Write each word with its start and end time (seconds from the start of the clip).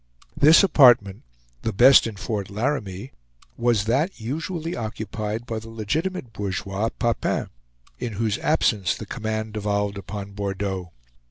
This 0.35 0.63
apartment, 0.63 1.21
the 1.61 1.71
best 1.71 2.07
in 2.07 2.15
Fort 2.15 2.49
Laramie, 2.49 3.11
was 3.55 3.85
that 3.85 4.19
usually 4.19 4.75
occupied 4.75 5.45
by 5.45 5.59
the 5.59 5.69
legitimate 5.69 6.33
bourgeois, 6.33 6.89
Papin; 6.89 7.51
in 7.99 8.13
whose 8.13 8.39
absence 8.39 8.95
the 8.95 9.05
command 9.05 9.53
devolved 9.53 9.99
upon 9.99 10.31
Bordeaux. 10.31 10.91